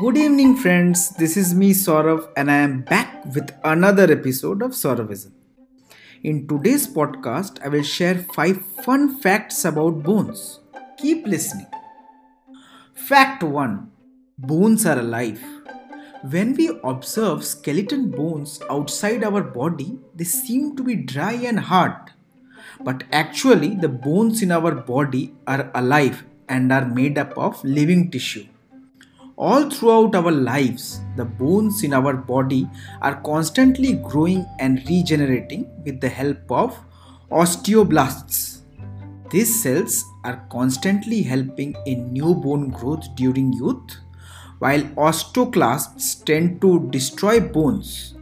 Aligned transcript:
Good 0.00 0.16
evening, 0.16 0.54
friends. 0.54 1.10
This 1.16 1.36
is 1.36 1.54
me, 1.54 1.72
Saurav, 1.72 2.28
and 2.36 2.50
I 2.50 2.58
am 2.58 2.82
back 2.82 3.24
with 3.34 3.50
another 3.64 4.04
episode 4.12 4.62
of 4.62 4.70
Sauravism. 4.70 5.32
In 6.22 6.46
today's 6.46 6.86
podcast, 6.86 7.58
I 7.64 7.68
will 7.68 7.82
share 7.82 8.14
five 8.34 8.64
fun 8.84 9.18
facts 9.20 9.64
about 9.64 10.04
bones. 10.04 10.60
Keep 10.98 11.26
listening. 11.26 11.66
Fact 12.94 13.42
1 13.42 13.90
Bones 14.38 14.86
are 14.86 15.00
alive. 15.00 15.42
When 16.30 16.54
we 16.54 16.68
observe 16.84 17.44
skeleton 17.44 18.10
bones 18.12 18.60
outside 18.70 19.24
our 19.24 19.42
body, 19.42 19.98
they 20.14 20.24
seem 20.24 20.76
to 20.76 20.84
be 20.84 20.94
dry 20.94 21.32
and 21.32 21.58
hard. 21.58 22.12
But 22.80 23.02
actually, 23.10 23.74
the 23.74 23.88
bones 23.88 24.42
in 24.42 24.52
our 24.52 24.76
body 24.76 25.34
are 25.48 25.72
alive 25.74 26.24
and 26.48 26.72
are 26.72 26.84
made 26.86 27.18
up 27.18 27.36
of 27.36 27.64
living 27.64 28.12
tissue. 28.12 28.46
All 29.38 29.70
throughout 29.70 30.16
our 30.16 30.32
lives, 30.32 31.00
the 31.14 31.24
bones 31.24 31.84
in 31.84 31.94
our 31.94 32.12
body 32.12 32.68
are 33.00 33.20
constantly 33.22 33.92
growing 33.92 34.44
and 34.58 34.82
regenerating 34.88 35.70
with 35.84 36.00
the 36.00 36.08
help 36.08 36.50
of 36.50 36.76
osteoblasts. 37.30 38.62
These 39.30 39.62
cells 39.62 40.04
are 40.24 40.44
constantly 40.50 41.22
helping 41.22 41.76
in 41.86 42.12
new 42.12 42.34
bone 42.34 42.70
growth 42.70 43.14
during 43.14 43.52
youth, 43.52 43.98
while 44.58 44.82
osteoclasts 45.06 46.24
tend 46.24 46.60
to 46.62 46.90
destroy 46.90 47.38
bones. 47.38 48.16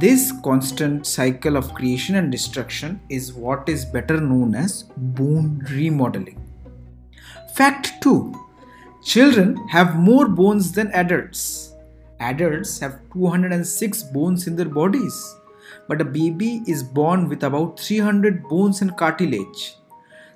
This 0.00 0.32
constant 0.42 1.06
cycle 1.06 1.56
of 1.56 1.74
creation 1.74 2.16
and 2.16 2.32
destruction 2.32 3.00
is 3.08 3.32
what 3.32 3.68
is 3.68 3.84
better 3.84 4.20
known 4.20 4.56
as 4.56 4.82
bone 4.96 5.64
remodeling. 5.70 6.44
Fact 7.54 8.02
2 8.02 8.49
Children 9.02 9.56
have 9.68 9.96
more 9.96 10.28
bones 10.28 10.72
than 10.72 10.92
adults. 10.92 11.74
Adults 12.20 12.78
have 12.80 13.00
206 13.14 14.02
bones 14.04 14.46
in 14.46 14.56
their 14.56 14.68
bodies, 14.68 15.36
but 15.88 16.02
a 16.02 16.04
baby 16.04 16.62
is 16.66 16.82
born 16.82 17.26
with 17.26 17.42
about 17.42 17.80
300 17.80 18.46
bones 18.46 18.82
and 18.82 18.94
cartilage. 18.98 19.76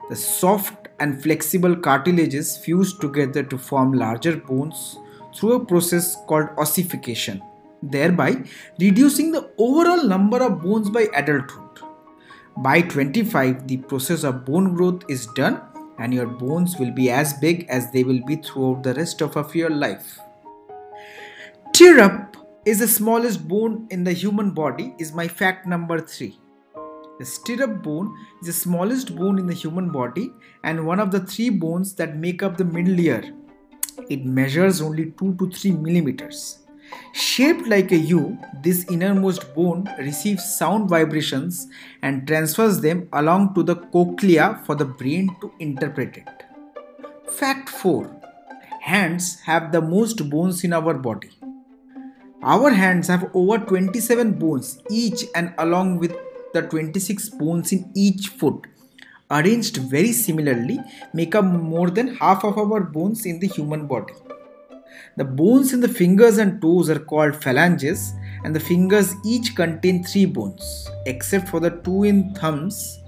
The 0.09 0.17
soft 0.17 0.89
and 0.99 1.23
flexible 1.23 1.77
cartilages 1.77 2.57
fuse 2.57 2.97
together 2.97 3.43
to 3.43 3.59
form 3.59 3.93
larger 3.93 4.39
bones 4.39 4.97
through 5.35 5.53
a 5.53 5.65
process 5.65 6.17
called 6.27 6.49
ossification, 6.57 7.43
thereby 7.83 8.45
reducing 8.81 9.31
the 9.31 9.51
overall 9.59 10.07
number 10.07 10.43
of 10.43 10.63
bones 10.63 10.89
by 10.89 11.09
adulthood. 11.15 11.81
By 12.57 12.81
25, 12.81 13.69
the 13.69 13.77
process 13.77 14.25
of 14.25 14.47
bone 14.47 14.75
growth 14.75 15.03
is 15.09 15.27
done 15.35 15.61
and 15.99 16.13
your 16.13 16.27
bones 16.27 16.79
will 16.79 16.91
be 16.91 17.11
as 17.11 17.35
big 17.35 17.67
as 17.69 17.91
they 17.91 18.05
will 18.05 18.21
be 18.27 18.37
throughout 18.37 18.83
the 18.83 18.95
rest 18.95 19.23
of 19.23 19.55
your 19.55 19.71
life. 19.71 20.19
Stirrup 21.75 22.37
is 22.65 22.79
the 22.79 22.89
smallest 22.89 23.47
bone 23.47 23.87
in 23.91 24.05
the 24.05 24.13
human 24.13 24.53
body 24.53 24.95
is 24.99 25.13
my 25.13 25.29
fact 25.29 25.67
number 25.67 26.01
3. 26.01 26.39
The 27.19 27.25
stirrup 27.25 27.83
bone 27.83 28.17
is 28.41 28.47
the 28.47 28.53
smallest 28.53 29.15
bone 29.15 29.39
in 29.39 29.47
the 29.47 29.55
human 29.55 29.91
body 29.91 30.31
and 30.65 30.87
one 30.87 30.99
of 30.99 31.11
the 31.11 31.21
three 31.21 31.51
bones 31.51 31.95
that 31.95 32.17
make 32.17 32.43
up 32.43 32.57
the 32.57 32.65
middle 32.65 32.99
ear. 32.99 33.23
It 34.09 34.25
measures 34.25 34.81
only 34.81 35.13
2 35.13 35.37
to 35.37 35.51
3 35.51 35.73
millimeters. 35.73 36.64
Shaped 37.13 37.67
like 37.67 37.93
a 37.93 37.97
U, 37.97 38.39
this 38.63 38.85
innermost 38.91 39.55
bone 39.55 39.89
receives 39.99 40.45
sound 40.57 40.89
vibrations 40.89 41.69
and 42.03 42.27
transfers 42.27 42.81
them 42.81 43.09
along 43.13 43.55
to 43.55 43.63
the 43.63 43.77
cochlea 43.77 44.61
for 44.65 44.75
the 44.75 44.85
brain 44.85 45.37
to 45.41 45.53
interpret 45.61 46.17
it. 46.17 46.45
Fact 47.31 47.69
4 47.69 48.21
Hands 48.81 49.41
have 49.41 49.73
the 49.73 49.81
most 49.81 50.29
bones 50.29 50.63
in 50.65 50.73
our 50.73 50.95
body. 50.95 51.31
Our 52.43 52.71
hands 52.71 53.09
have 53.09 53.31
over 53.33 53.59
27 53.59 54.33
bones 54.35 54.79
each 54.91 55.25
and 55.35 55.55
along 55.57 55.99
with 55.99 56.15
the 56.53 56.63
26 56.63 57.31
bones 57.31 57.73
in 57.73 57.91
each 57.95 58.29
foot 58.29 58.67
arranged 59.31 59.79
very 59.79 60.13
similarly 60.13 60.79
make 61.13 61.35
up 61.35 61.45
more 61.45 61.91
than 61.91 62.15
half 62.17 62.45
of 62.45 62.59
our 62.59 62.81
bones 62.81 63.25
in 63.25 63.41
the 63.41 63.49
human 63.49 63.87
body. 63.87 64.13
The 65.17 65.25
bones 65.25 65.73
in 65.73 65.81
the 65.81 65.89
fingers 65.89 66.39
and 66.39 66.61
toes 66.61 66.91
are 66.91 66.99
called 66.99 67.43
phalanges, 67.43 68.13
and 68.45 68.55
the 68.55 68.61
fingers 68.61 69.15
each 69.25 69.55
contain 69.55 70.05
three 70.05 70.27
bones, 70.27 70.89
except 71.07 71.49
for 71.49 71.61
the 71.61 71.71
two 71.71 72.05
in 72.05 72.35
thumbs. 72.35 73.01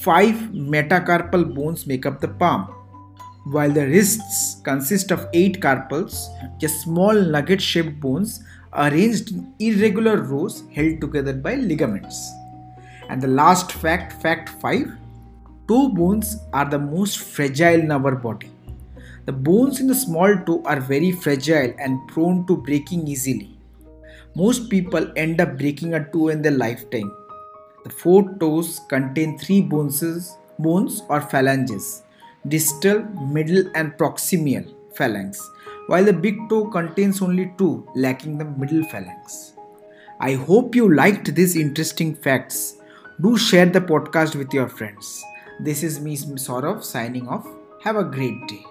Five 0.00 0.36
metacarpal 0.52 1.54
bones 1.54 1.86
make 1.86 2.06
up 2.06 2.20
the 2.20 2.28
palm, 2.28 2.72
while 3.44 3.70
the 3.70 3.86
wrists 3.86 4.60
consist 4.62 5.10
of 5.10 5.26
eight 5.32 5.60
carpals, 5.60 6.28
just 6.58 6.82
small 6.82 7.14
nugget 7.14 7.60
shaped 7.60 7.98
bones 8.00 8.44
arranged 8.74 9.32
in 9.32 9.52
irregular 9.58 10.20
rows 10.22 10.64
held 10.72 11.00
together 11.00 11.32
by 11.32 11.54
ligaments. 11.54 12.30
And 13.08 13.22
the 13.22 13.28
last 13.28 13.72
fact, 13.72 14.20
fact 14.22 14.48
5 14.60 14.96
toe 15.66 15.88
bones 15.88 16.36
are 16.52 16.68
the 16.68 16.78
most 16.78 17.18
fragile 17.18 17.80
in 17.80 17.90
our 17.90 18.14
body. 18.14 18.50
The 19.28 19.32
bones 19.34 19.78
in 19.78 19.86
the 19.88 19.94
small 19.94 20.34
toe 20.46 20.62
are 20.64 20.80
very 20.80 21.12
fragile 21.12 21.74
and 21.78 22.08
prone 22.08 22.46
to 22.46 22.56
breaking 22.56 23.06
easily. 23.06 23.58
Most 24.34 24.70
people 24.70 25.12
end 25.16 25.42
up 25.42 25.58
breaking 25.58 25.92
a 25.92 26.02
toe 26.12 26.28
in 26.28 26.40
their 26.40 26.52
lifetime. 26.52 27.14
The 27.84 27.90
four 27.90 28.22
toes 28.40 28.80
contain 28.88 29.36
three 29.38 29.60
bones, 29.60 30.02
bones 30.58 31.02
or 31.10 31.20
phalanges 31.20 32.04
distal, 32.46 33.02
middle, 33.34 33.70
and 33.74 33.92
proximal 33.98 34.64
phalanx, 34.94 35.46
while 35.88 36.06
the 36.06 36.14
big 36.14 36.48
toe 36.48 36.64
contains 36.70 37.20
only 37.20 37.52
two, 37.58 37.86
lacking 37.94 38.38
the 38.38 38.46
middle 38.46 38.82
phalanx. 38.84 39.52
I 40.20 40.36
hope 40.36 40.74
you 40.74 40.94
liked 40.94 41.34
these 41.34 41.54
interesting 41.54 42.14
facts. 42.14 42.78
Do 43.20 43.36
share 43.36 43.66
the 43.66 43.82
podcast 43.82 44.36
with 44.36 44.54
your 44.54 44.70
friends. 44.70 45.22
This 45.60 45.82
is 45.82 46.00
me, 46.00 46.16
Saurav, 46.16 46.82
signing 46.82 47.28
off. 47.28 47.46
Have 47.84 47.96
a 47.96 48.04
great 48.04 48.48
day. 48.48 48.64